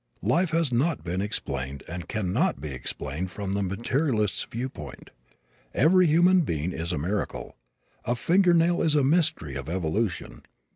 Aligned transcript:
Life 0.23 0.49
has 0.49 0.71
not 0.71 1.03
been 1.03 1.21
explained 1.21 1.83
and 1.87 2.07
cannot 2.09 2.59
be 2.59 2.69
explained 2.71 3.29
from 3.29 3.53
the 3.53 3.61
materialist's 3.61 4.43
viewpoint. 4.49 5.11
Every 5.75 6.07
human 6.07 6.41
being 6.41 6.71
is 6.73 6.91
a 6.91 6.97
miracle. 6.97 7.55
A 8.05 8.15
fingernail 8.15 8.81
is 8.81 8.95
a 8.95 9.03
mystery 9.03 9.53
of 9.55 9.69
evolution. 9.69 10.41